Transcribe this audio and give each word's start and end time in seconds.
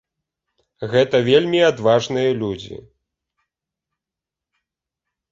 Гэта 0.93 1.17
вельмі 1.27 1.59
адважныя 1.71 2.31
людзі. 2.39 2.77